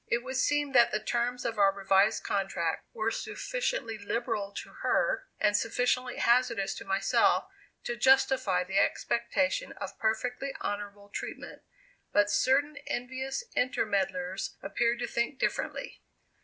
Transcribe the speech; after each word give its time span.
It 0.07 0.23
would 0.23 0.37
seem 0.37 0.71
that 0.71 0.89
the 0.91 0.99
terms 0.99 1.45
of 1.45 1.59
our 1.59 1.71
revised 1.71 2.23
contract 2.23 2.87
were 2.91 3.11
sufficiently 3.11 3.99
liberal 3.99 4.51
to 4.53 4.73
her 4.81 5.27
and 5.39 5.55
sufficiently 5.55 6.17
hazardous 6.17 6.73
to 6.79 6.85
myself, 6.85 7.45
to 7.83 7.95
justify 7.95 8.63
the 8.63 8.79
expectation 8.79 9.73
of 9.73 9.99
perfectly 9.99 10.55
honorable 10.59 11.09
treatment; 11.09 11.61
but 12.11 12.31
certain 12.31 12.77
envious 12.87 13.43
intermeddlers 13.55 14.55
appeared 14.63 14.97
to 15.01 15.07
think 15.07 15.37
differently. 15.37 16.01